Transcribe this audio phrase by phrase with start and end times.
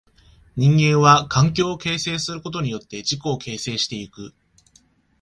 [0.55, 4.33] 人間は環境を形成することによって自己を形成してゆく。